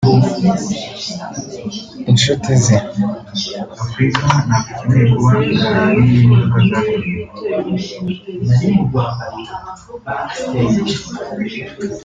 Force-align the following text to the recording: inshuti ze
inshuti 2.11 2.51
ze 2.63 2.75